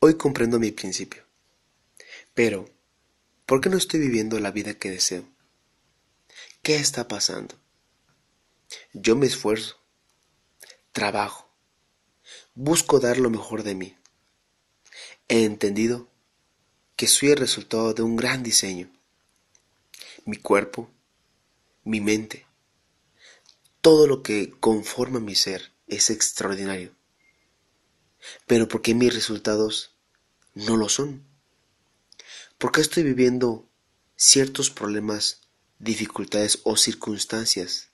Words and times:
Hoy 0.00 0.16
comprendo 0.16 0.60
mi 0.60 0.70
principio. 0.70 1.24
Pero, 2.32 2.70
¿por 3.46 3.60
qué 3.60 3.68
no 3.68 3.76
estoy 3.76 3.98
viviendo 3.98 4.38
la 4.38 4.52
vida 4.52 4.74
que 4.74 4.92
deseo? 4.92 5.28
¿Qué 6.62 6.76
está 6.76 7.08
pasando? 7.08 7.56
Yo 8.92 9.16
me 9.16 9.26
esfuerzo, 9.26 9.82
trabajo, 10.92 11.52
busco 12.54 13.00
dar 13.00 13.18
lo 13.18 13.28
mejor 13.28 13.64
de 13.64 13.74
mí. 13.74 13.96
He 15.26 15.42
entendido 15.42 16.08
que 16.94 17.08
soy 17.08 17.30
el 17.30 17.38
resultado 17.38 17.92
de 17.92 18.02
un 18.02 18.14
gran 18.14 18.44
diseño. 18.44 18.92
Mi 20.24 20.36
cuerpo, 20.36 20.88
mi 21.82 22.00
mente, 22.00 22.46
todo 23.80 24.06
lo 24.06 24.22
que 24.22 24.50
conforma 24.60 25.18
mi 25.18 25.34
ser 25.34 25.72
es 25.88 26.10
extraordinario. 26.10 26.97
Pero 28.46 28.68
¿por 28.68 28.82
qué 28.82 28.94
mis 28.94 29.14
resultados 29.14 29.94
no 30.54 30.76
lo 30.76 30.88
son? 30.88 31.24
¿Por 32.58 32.72
qué 32.72 32.80
estoy 32.80 33.02
viviendo 33.02 33.68
ciertos 34.16 34.70
problemas, 34.70 35.42
dificultades 35.78 36.60
o 36.64 36.76
circunstancias 36.76 37.90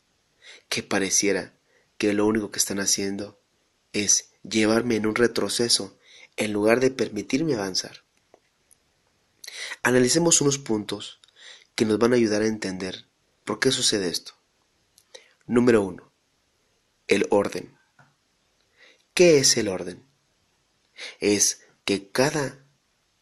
que 0.68 0.82
pareciera 0.82 1.58
que 1.98 2.12
lo 2.12 2.26
único 2.26 2.50
que 2.50 2.58
están 2.58 2.80
haciendo 2.80 3.40
es 3.92 4.30
llevarme 4.42 4.96
en 4.96 5.06
un 5.06 5.14
retroceso 5.14 5.98
en 6.36 6.52
lugar 6.52 6.80
de 6.80 6.90
permitirme 6.90 7.54
avanzar? 7.54 8.04
Analicemos 9.82 10.40
unos 10.40 10.58
puntos 10.58 11.20
que 11.74 11.84
nos 11.84 11.98
van 11.98 12.12
a 12.12 12.16
ayudar 12.16 12.42
a 12.42 12.46
entender 12.46 13.06
por 13.44 13.60
qué 13.60 13.70
sucede 13.70 14.08
esto. 14.08 14.32
Número 15.46 15.82
1. 15.82 16.10
El 17.08 17.26
orden. 17.30 17.76
¿Qué 19.12 19.38
es 19.38 19.56
el 19.58 19.68
orden? 19.68 20.13
Es 21.20 21.60
que 21.84 22.08
cada 22.10 22.64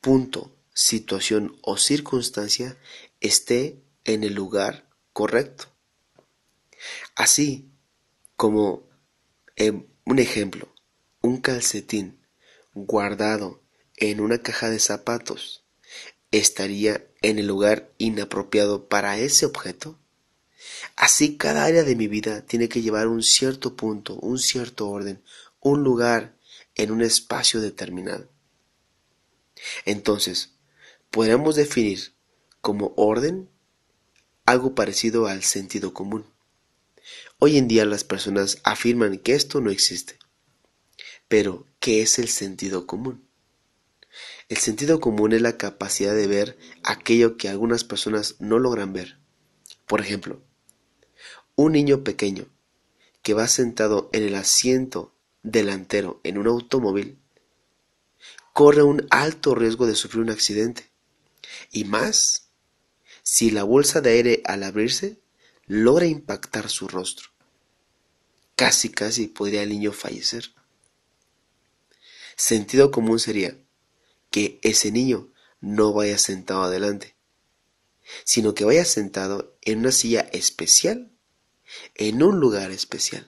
punto, 0.00 0.56
situación 0.74 1.58
o 1.62 1.76
circunstancia 1.76 2.78
esté 3.20 3.82
en 4.04 4.24
el 4.24 4.34
lugar 4.34 4.88
correcto. 5.12 5.66
Así 7.14 7.70
como 8.36 8.88
en 9.56 9.88
un 10.04 10.18
ejemplo, 10.18 10.72
un 11.20 11.40
calcetín 11.40 12.26
guardado 12.74 13.62
en 13.96 14.20
una 14.20 14.38
caja 14.38 14.70
de 14.70 14.78
zapatos 14.78 15.64
estaría 16.30 17.06
en 17.20 17.38
el 17.38 17.46
lugar 17.46 17.92
inapropiado 17.98 18.88
para 18.88 19.18
ese 19.18 19.46
objeto? 19.46 19.98
Así 20.96 21.36
cada 21.36 21.64
área 21.64 21.84
de 21.84 21.96
mi 21.96 22.08
vida 22.08 22.44
tiene 22.46 22.68
que 22.68 22.82
llevar 22.82 23.06
un 23.06 23.22
cierto 23.22 23.76
punto, 23.76 24.14
un 24.16 24.38
cierto 24.38 24.88
orden, 24.88 25.22
un 25.60 25.82
lugar 25.82 26.36
en 26.74 26.90
un 26.90 27.02
espacio 27.02 27.60
determinado. 27.60 28.30
Entonces, 29.84 30.54
podríamos 31.10 31.56
definir 31.56 32.14
como 32.60 32.94
orden 32.96 33.50
algo 34.44 34.74
parecido 34.74 35.26
al 35.26 35.42
sentido 35.42 35.94
común. 35.94 36.26
Hoy 37.38 37.58
en 37.58 37.68
día 37.68 37.84
las 37.84 38.04
personas 38.04 38.58
afirman 38.64 39.18
que 39.18 39.34
esto 39.34 39.60
no 39.60 39.70
existe. 39.70 40.18
Pero, 41.28 41.66
¿qué 41.80 42.02
es 42.02 42.18
el 42.18 42.28
sentido 42.28 42.86
común? 42.86 43.26
El 44.48 44.58
sentido 44.58 45.00
común 45.00 45.32
es 45.32 45.40
la 45.40 45.56
capacidad 45.56 46.14
de 46.14 46.26
ver 46.26 46.58
aquello 46.82 47.36
que 47.36 47.48
algunas 47.48 47.84
personas 47.84 48.36
no 48.38 48.58
logran 48.58 48.92
ver. 48.92 49.18
Por 49.86 50.00
ejemplo, 50.00 50.42
un 51.56 51.72
niño 51.72 52.04
pequeño 52.04 52.46
que 53.22 53.34
va 53.34 53.48
sentado 53.48 54.10
en 54.12 54.24
el 54.24 54.34
asiento 54.34 55.14
delantero 55.42 56.20
en 56.24 56.38
un 56.38 56.46
automóvil 56.46 57.18
corre 58.52 58.82
un 58.82 59.06
alto 59.10 59.54
riesgo 59.54 59.86
de 59.86 59.94
sufrir 59.94 60.22
un 60.22 60.30
accidente. 60.30 60.90
Y 61.70 61.84
más, 61.84 62.48
si 63.22 63.50
la 63.50 63.64
bolsa 63.64 64.00
de 64.00 64.10
aire 64.10 64.42
al 64.44 64.62
abrirse 64.62 65.20
logra 65.66 66.06
impactar 66.06 66.68
su 66.68 66.88
rostro. 66.88 67.30
Casi, 68.56 68.90
casi 68.90 69.28
podría 69.28 69.62
el 69.62 69.70
niño 69.70 69.92
fallecer. 69.92 70.52
Sentido 72.36 72.90
común 72.90 73.18
sería 73.18 73.56
que 74.30 74.58
ese 74.62 74.90
niño 74.90 75.32
no 75.60 75.92
vaya 75.92 76.18
sentado 76.18 76.62
adelante, 76.62 77.16
sino 78.24 78.54
que 78.54 78.64
vaya 78.64 78.84
sentado 78.84 79.56
en 79.62 79.80
una 79.80 79.92
silla 79.92 80.20
especial 80.32 81.12
en 81.94 82.22
un 82.22 82.38
lugar 82.38 82.70
especial. 82.70 83.26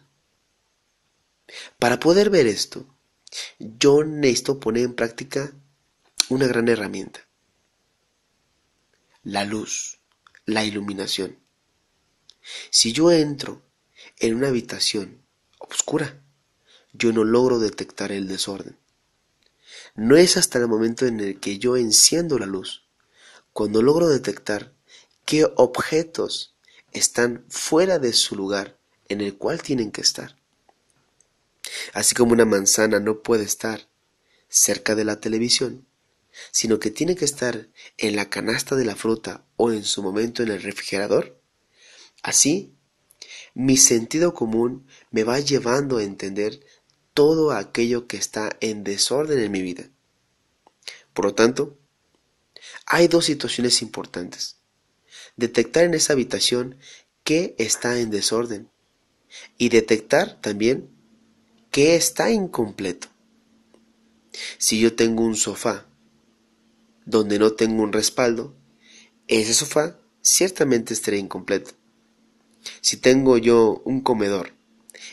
Para 1.78 2.00
poder 2.00 2.30
ver 2.30 2.46
esto, 2.46 2.86
yo 3.58 4.04
necesito 4.04 4.60
poner 4.60 4.84
en 4.84 4.94
práctica 4.94 5.52
una 6.28 6.46
gran 6.46 6.68
herramienta. 6.68 7.26
La 9.22 9.44
luz, 9.44 9.98
la 10.46 10.64
iluminación. 10.64 11.38
Si 12.70 12.92
yo 12.92 13.10
entro 13.10 13.62
en 14.18 14.34
una 14.34 14.48
habitación 14.48 15.22
oscura, 15.58 16.22
yo 16.92 17.12
no 17.12 17.24
logro 17.24 17.58
detectar 17.58 18.12
el 18.12 18.28
desorden. 18.28 18.78
No 19.94 20.16
es 20.16 20.36
hasta 20.36 20.58
el 20.58 20.68
momento 20.68 21.06
en 21.06 21.20
el 21.20 21.40
que 21.40 21.58
yo 21.58 21.76
enciendo 21.76 22.38
la 22.38 22.46
luz, 22.46 22.84
cuando 23.52 23.82
logro 23.82 24.08
detectar 24.08 24.72
qué 25.24 25.46
objetos 25.56 26.54
están 26.92 27.44
fuera 27.48 27.98
de 27.98 28.12
su 28.12 28.36
lugar 28.36 28.78
en 29.08 29.20
el 29.20 29.36
cual 29.36 29.62
tienen 29.62 29.90
que 29.90 30.00
estar. 30.00 30.36
Así 31.92 32.14
como 32.14 32.32
una 32.32 32.44
manzana 32.44 33.00
no 33.00 33.22
puede 33.22 33.44
estar 33.44 33.88
cerca 34.48 34.94
de 34.94 35.04
la 35.04 35.20
televisión, 35.20 35.86
sino 36.50 36.78
que 36.78 36.90
tiene 36.90 37.16
que 37.16 37.24
estar 37.24 37.68
en 37.96 38.16
la 38.16 38.28
canasta 38.28 38.76
de 38.76 38.84
la 38.84 38.96
fruta 38.96 39.44
o 39.56 39.72
en 39.72 39.84
su 39.84 40.02
momento 40.02 40.42
en 40.42 40.50
el 40.50 40.62
refrigerador, 40.62 41.40
así 42.22 42.74
mi 43.54 43.76
sentido 43.76 44.34
común 44.34 44.86
me 45.10 45.24
va 45.24 45.38
llevando 45.38 45.98
a 45.98 46.02
entender 46.02 46.60
todo 47.14 47.52
aquello 47.52 48.08
que 48.08 48.16
está 48.16 48.56
en 48.60 48.82
desorden 48.82 49.38
en 49.38 49.52
mi 49.52 49.62
vida. 49.62 49.88
Por 51.12 51.26
lo 51.26 51.34
tanto, 51.34 51.78
hay 52.86 53.06
dos 53.06 53.24
situaciones 53.24 53.80
importantes 53.82 54.56
detectar 55.36 55.84
en 55.84 55.94
esa 55.94 56.12
habitación 56.12 56.76
qué 57.22 57.54
está 57.58 57.98
en 57.98 58.10
desorden 58.10 58.70
y 59.58 59.68
detectar 59.68 60.40
también 60.40 60.90
qué 61.74 61.96
está 61.96 62.30
incompleto. 62.30 63.08
Si 64.58 64.78
yo 64.78 64.94
tengo 64.94 65.24
un 65.24 65.34
sofá 65.34 65.88
donde 67.04 67.40
no 67.40 67.54
tengo 67.54 67.82
un 67.82 67.92
respaldo, 67.92 68.54
ese 69.26 69.54
sofá 69.54 69.98
ciertamente 70.22 70.94
estará 70.94 71.16
incompleto. 71.16 71.72
Si 72.80 72.96
tengo 72.96 73.38
yo 73.38 73.82
un 73.84 74.02
comedor 74.02 74.52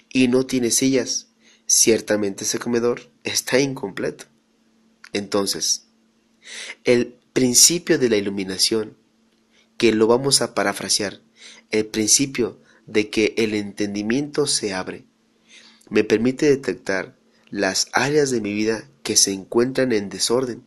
y 0.07 0.27
no 0.27 0.45
tiene 0.45 0.69
sillas, 0.69 1.29
ciertamente 1.65 2.43
ese 2.43 2.59
comedor 2.59 3.09
está 3.23 3.59
incompleto. 3.59 4.25
Entonces, 5.13 5.87
el 6.83 7.15
principio 7.33 7.97
de 7.97 8.09
la 8.09 8.17
iluminación 8.17 8.95
que 9.77 9.93
lo 9.93 10.05
vamos 10.05 10.43
a 10.43 10.53
parafrasear, 10.53 11.21
el 11.71 11.87
principio 11.87 12.61
de 12.85 13.09
que 13.09 13.33
el 13.37 13.55
entendimiento 13.55 14.45
se 14.45 14.75
abre, 14.75 15.07
me 15.91 16.03
permite 16.03 16.47
detectar 16.47 17.15
las 17.49 17.89
áreas 17.91 18.31
de 18.31 18.41
mi 18.41 18.53
vida 18.53 18.89
que 19.03 19.15
se 19.15 19.33
encuentran 19.33 19.91
en 19.91 20.09
desorden, 20.09 20.65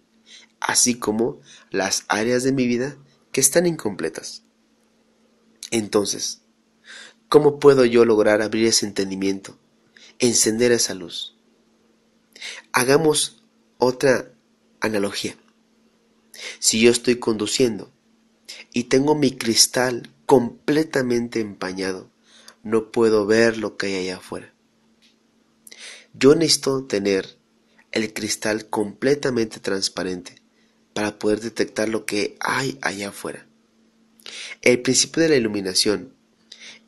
así 0.60 0.94
como 0.94 1.40
las 1.70 2.04
áreas 2.08 2.44
de 2.44 2.52
mi 2.52 2.66
vida 2.66 2.96
que 3.32 3.40
están 3.40 3.66
incompletas. 3.66 4.42
Entonces, 5.70 6.42
¿cómo 7.28 7.58
puedo 7.58 7.84
yo 7.84 8.04
lograr 8.04 8.42
abrir 8.42 8.66
ese 8.66 8.86
entendimiento, 8.86 9.58
encender 10.18 10.70
esa 10.70 10.94
luz? 10.94 11.36
Hagamos 12.72 13.42
otra 13.78 14.30
analogía. 14.80 15.36
Si 16.59 16.80
yo 16.80 16.91
estoy 16.91 17.16
conduciendo 17.16 17.91
y 18.72 18.84
tengo 18.84 19.15
mi 19.15 19.32
cristal 19.32 20.12
completamente 20.27 21.41
empañado. 21.41 22.10
No 22.62 22.91
puedo 22.91 23.27
ver 23.27 23.59
lo 23.59 23.77
que 23.77 23.86
hay 23.86 23.94
allá 23.97 24.16
afuera. 24.16 24.53
Yo 26.16 26.34
necesito 26.37 26.84
tener 26.84 27.37
el 27.91 28.13
cristal 28.13 28.69
completamente 28.69 29.59
transparente 29.59 30.37
para 30.93 31.19
poder 31.19 31.41
detectar 31.41 31.89
lo 31.89 32.07
que 32.07 32.37
hay 32.41 32.78
allá 32.83 33.09
afuera. 33.09 33.47
El 34.63 34.81
principio 34.81 35.22
de 35.22 35.28
la 35.28 35.37
iluminación, 35.37 36.15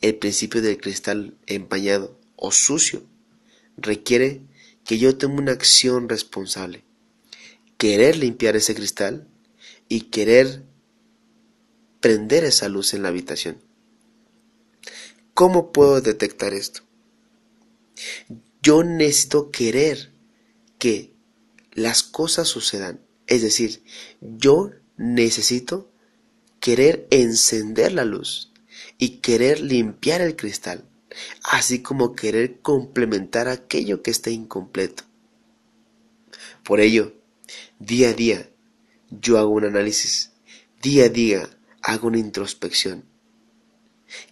el 0.01 0.15
principio 0.17 0.63
del 0.63 0.81
cristal 0.81 1.37
empañado 1.47 2.19
o 2.37 2.53
sucio, 2.53 3.03
requiere 3.77 4.43
que 4.85 4.99
yo 4.99 5.19
tenga 5.19 5.35
una 5.35 5.53
acción 5.53 6.09
responsable. 6.09 6.85
Querer 7.79 8.17
limpiar 8.17 8.55
ese 8.55 8.75
cristal 8.75 9.27
y 9.89 10.03
querer 10.03 10.63
prender 12.01 12.45
esa 12.45 12.69
luz 12.69 12.95
en 12.95 13.03
la 13.03 13.09
habitación. 13.09 13.61
¿Cómo 15.35 15.73
puedo 15.73 16.01
detectar 16.01 16.55
esto? 16.55 16.83
Yo 18.67 18.83
necesito 18.83 19.53
querer 19.53 20.13
que 20.81 21.15
las 21.71 22.03
cosas 22.03 22.49
sucedan. 22.49 23.01
Es 23.29 23.41
decir, 23.41 23.85
yo 24.21 24.73
necesito 24.97 25.89
querer 26.59 27.07
encender 27.13 27.93
la 27.93 28.05
luz 28.05 28.53
y 28.99 29.19
querer 29.19 29.61
limpiar 29.61 30.21
el 30.21 30.35
cristal, 30.35 30.85
así 31.45 31.81
como 31.81 32.17
querer 32.17 32.61
complementar 32.61 33.47
aquello 33.47 34.03
que 34.03 34.11
está 34.11 34.31
incompleto. 34.31 35.05
Por 36.65 36.81
ello, 36.81 37.15
día 37.79 38.09
a 38.09 38.15
día, 38.15 38.51
yo 39.13 39.39
hago 39.39 39.51
un 39.51 39.67
análisis, 39.67 40.33
día 40.83 41.05
a 41.05 41.09
día 41.09 41.49
hago 41.83 42.09
una 42.09 42.19
introspección. 42.19 43.05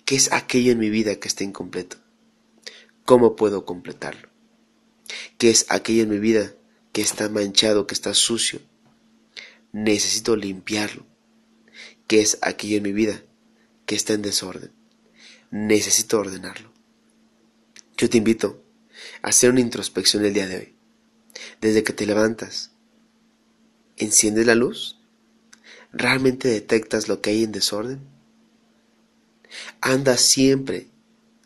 ¿Qué 0.04 0.16
es 0.16 0.32
aquello 0.32 0.72
en 0.72 0.80
mi 0.80 0.90
vida 0.90 1.20
que 1.20 1.28
está 1.28 1.44
incompleto? 1.44 2.03
¿Cómo 3.04 3.36
puedo 3.36 3.66
completarlo? 3.66 4.28
¿Qué 5.36 5.50
es 5.50 5.66
aquello 5.68 6.04
en 6.04 6.08
mi 6.08 6.18
vida 6.18 6.54
que 6.92 7.02
está 7.02 7.28
manchado, 7.28 7.86
que 7.86 7.94
está 7.94 8.14
sucio? 8.14 8.60
Necesito 9.72 10.36
limpiarlo. 10.36 11.04
¿Qué 12.06 12.20
es 12.20 12.38
aquello 12.40 12.78
en 12.78 12.82
mi 12.82 12.92
vida 12.92 13.22
que 13.84 13.94
está 13.94 14.14
en 14.14 14.22
desorden? 14.22 14.72
Necesito 15.50 16.18
ordenarlo. 16.18 16.72
Yo 17.98 18.08
te 18.08 18.16
invito 18.16 18.62
a 19.22 19.28
hacer 19.28 19.50
una 19.50 19.60
introspección 19.60 20.24
el 20.24 20.32
día 20.32 20.46
de 20.46 20.56
hoy. 20.56 20.74
Desde 21.60 21.82
que 21.84 21.92
te 21.92 22.06
levantas, 22.06 22.70
enciendes 23.96 24.46
la 24.46 24.54
luz, 24.54 24.98
¿realmente 25.92 26.48
detectas 26.48 27.08
lo 27.08 27.20
que 27.20 27.30
hay 27.30 27.44
en 27.44 27.52
desorden? 27.52 28.00
Andas 29.80 30.22
siempre 30.22 30.88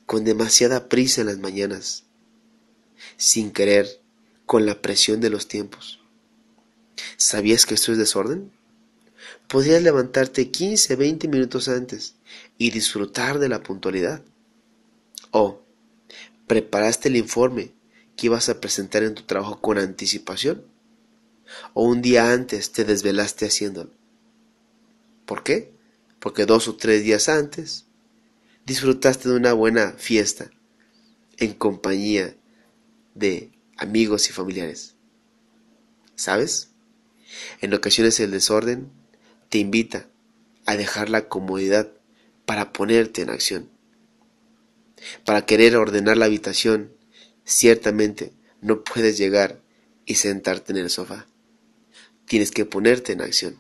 con 0.08 0.25
demasiada 0.25 0.88
prisa 0.88 1.20
en 1.20 1.26
las 1.26 1.37
mañanas, 1.37 2.05
sin 3.19 3.50
querer, 3.50 4.00
con 4.46 4.64
la 4.64 4.81
presión 4.81 5.20
de 5.20 5.28
los 5.28 5.49
tiempos. 5.49 6.00
¿Sabías 7.19 7.66
que 7.66 7.75
esto 7.75 7.93
es 7.93 7.99
desorden? 7.99 8.50
Podrías 9.49 9.82
levantarte 9.82 10.50
15, 10.50 10.96
20 10.96 11.28
minutos 11.28 11.69
antes 11.69 12.14
y 12.56 12.70
disfrutar 12.70 13.38
de 13.38 13.50
la 13.50 13.62
puntualidad. 13.62 14.22
O 15.31 15.60
preparaste 16.46 17.11
el 17.11 17.16
informe 17.16 17.72
que 18.16 18.28
ibas 18.28 18.49
a 18.49 18.62
presentar 18.62 19.02
en 19.02 19.14
tu 19.14 19.25
trabajo 19.25 19.61
con 19.61 19.76
anticipación. 19.76 20.64
O 21.75 21.84
un 21.84 22.00
día 22.00 22.32
antes 22.32 22.72
te 22.72 22.87
desvelaste 22.87 23.44
haciéndolo. 23.44 23.90
¿Por 25.26 25.43
qué? 25.43 25.70
Porque 26.19 26.46
dos 26.46 26.66
o 26.66 26.76
tres 26.76 27.04
días 27.04 27.28
antes 27.28 27.84
disfrutaste 28.69 29.31
de 29.31 29.35
una 29.35 29.55
buena 29.55 29.93
fiesta 29.93 30.50
en 31.38 31.55
compañía 31.55 32.37
de 33.15 33.50
amigos 33.79 34.29
y 34.29 34.32
familiares. 34.32 34.94
¿Sabes? 36.17 36.69
En 37.62 37.73
ocasiones 37.73 38.20
el 38.20 38.31
desorden 38.31 38.91
te 39.49 39.56
invita 39.56 40.06
a 40.67 40.76
dejar 40.76 41.09
la 41.09 41.29
comodidad 41.29 41.91
para 42.44 42.75
ponerte 42.75 43.23
en 43.23 43.31
acción. 43.31 43.70
Para 45.25 45.47
querer 45.47 45.75
ordenar 45.76 46.19
la 46.19 46.26
habitación, 46.26 46.93
ciertamente 47.44 48.35
no 48.61 48.85
puedes 48.85 49.17
llegar 49.17 49.62
y 50.05 50.17
sentarte 50.17 50.73
en 50.73 50.79
el 50.79 50.91
sofá. 50.91 51.26
Tienes 52.26 52.50
que 52.50 52.67
ponerte 52.67 53.12
en 53.12 53.23
acción. 53.23 53.59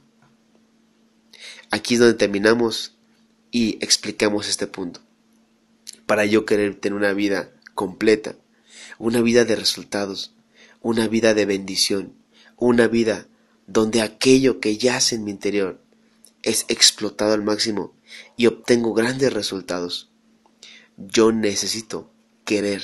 Aquí 1.70 1.94
es 1.94 2.00
donde 2.00 2.18
terminamos 2.18 2.97
y 3.50 3.82
explicamos 3.84 4.48
este 4.48 4.66
punto. 4.66 5.00
Para 6.06 6.24
yo 6.24 6.44
querer 6.46 6.74
tener 6.74 6.96
una 6.96 7.12
vida 7.12 7.50
completa, 7.74 8.36
una 8.98 9.20
vida 9.20 9.44
de 9.44 9.56
resultados, 9.56 10.34
una 10.80 11.08
vida 11.08 11.34
de 11.34 11.46
bendición, 11.46 12.14
una 12.56 12.88
vida 12.88 13.26
donde 13.66 14.02
aquello 14.02 14.60
que 14.60 14.78
yace 14.78 15.16
en 15.16 15.24
mi 15.24 15.30
interior 15.30 15.80
es 16.42 16.64
explotado 16.68 17.34
al 17.34 17.42
máximo 17.42 17.92
y 18.36 18.46
obtengo 18.46 18.94
grandes 18.94 19.32
resultados. 19.32 20.10
Yo 20.96 21.32
necesito 21.32 22.10
querer 22.44 22.82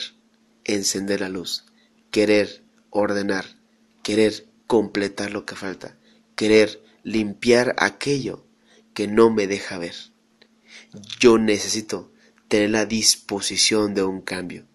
encender 0.64 1.20
la 1.20 1.28
luz, 1.28 1.64
querer 2.10 2.62
ordenar, 2.90 3.56
querer 4.02 4.46
completar 4.66 5.30
lo 5.30 5.46
que 5.46 5.56
falta, 5.56 5.96
querer 6.36 6.82
limpiar 7.02 7.74
aquello 7.78 8.44
que 8.92 9.08
no 9.08 9.30
me 9.30 9.46
deja 9.46 9.78
ver. 9.78 9.94
Yo 11.20 11.38
necesito 11.38 12.12
tener 12.48 12.70
la 12.70 12.86
disposición 12.86 13.94
de 13.94 14.02
un 14.02 14.20
cambio 14.20 14.66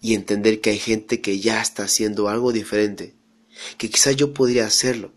y 0.00 0.14
entender 0.14 0.60
que 0.60 0.70
hay 0.70 0.78
gente 0.78 1.20
que 1.20 1.38
ya 1.40 1.60
está 1.60 1.84
haciendo 1.84 2.28
algo 2.28 2.52
diferente, 2.52 3.14
que 3.78 3.90
quizás 3.90 4.16
yo 4.16 4.34
podría 4.34 4.66
hacerlo. 4.66 5.12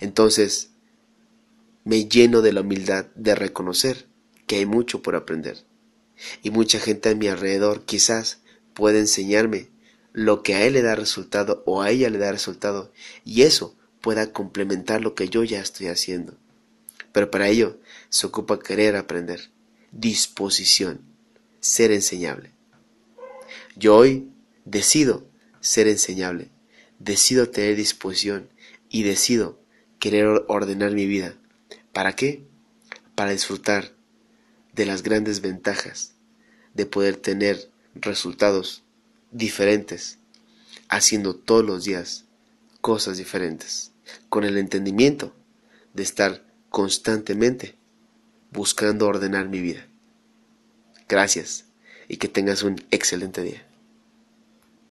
Entonces, 0.00 0.70
me 1.84 2.06
lleno 2.06 2.42
de 2.42 2.52
la 2.52 2.62
humildad 2.62 3.06
de 3.14 3.34
reconocer 3.34 4.06
que 4.46 4.56
hay 4.56 4.66
mucho 4.66 5.02
por 5.02 5.16
aprender. 5.16 5.64
Y 6.42 6.50
mucha 6.50 6.78
gente 6.78 7.10
a 7.10 7.14
mi 7.14 7.28
alrededor 7.28 7.84
quizás 7.84 8.40
puede 8.74 9.00
enseñarme 9.00 9.70
lo 10.12 10.42
que 10.42 10.54
a 10.54 10.64
él 10.64 10.74
le 10.74 10.82
da 10.82 10.94
resultado 10.94 11.62
o 11.66 11.82
a 11.82 11.90
ella 11.90 12.08
le 12.08 12.18
da 12.18 12.30
resultado 12.30 12.92
y 13.24 13.42
eso 13.42 13.76
pueda 14.00 14.32
complementar 14.32 15.00
lo 15.00 15.14
que 15.14 15.28
yo 15.28 15.42
ya 15.42 15.60
estoy 15.60 15.88
haciendo. 15.88 16.38
Pero 17.14 17.30
para 17.30 17.46
ello 17.46 17.78
se 18.08 18.26
ocupa 18.26 18.58
querer 18.58 18.96
aprender, 18.96 19.52
disposición, 19.92 21.00
ser 21.60 21.92
enseñable. 21.92 22.50
Yo 23.76 23.94
hoy 23.94 24.32
decido 24.64 25.24
ser 25.60 25.86
enseñable, 25.86 26.50
decido 26.98 27.48
tener 27.50 27.76
disposición 27.76 28.48
y 28.88 29.04
decido 29.04 29.60
querer 30.00 30.26
ordenar 30.48 30.90
mi 30.90 31.06
vida. 31.06 31.36
¿Para 31.92 32.16
qué? 32.16 32.48
Para 33.14 33.30
disfrutar 33.30 33.92
de 34.72 34.84
las 34.84 35.04
grandes 35.04 35.40
ventajas 35.40 36.14
de 36.74 36.84
poder 36.84 37.16
tener 37.16 37.70
resultados 37.94 38.82
diferentes, 39.30 40.18
haciendo 40.88 41.36
todos 41.36 41.64
los 41.64 41.84
días 41.84 42.24
cosas 42.80 43.18
diferentes, 43.18 43.92
con 44.28 44.42
el 44.42 44.58
entendimiento 44.58 45.32
de 45.92 46.02
estar 46.02 46.53
constantemente 46.74 47.76
buscando 48.50 49.06
ordenar 49.06 49.48
mi 49.48 49.60
vida. 49.60 49.86
Gracias 51.08 51.66
y 52.08 52.16
que 52.16 52.26
tengas 52.26 52.64
un 52.64 52.84
excelente 52.90 53.42
día. 53.42 53.64